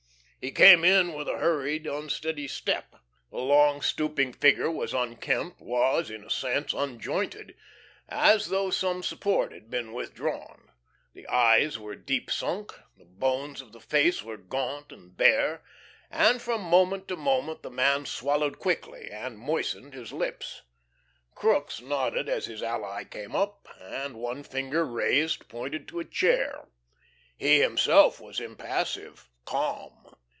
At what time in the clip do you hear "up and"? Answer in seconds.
23.35-24.15